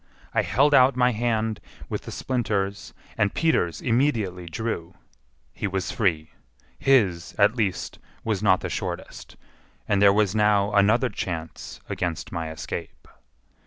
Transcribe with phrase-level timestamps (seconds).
[0.33, 4.95] I held out my hand with the splinters, and Peters immediately drew.
[5.53, 9.35] He was free—his, at least, was not the shortest;
[9.87, 13.07] and there was now another chance against my escape.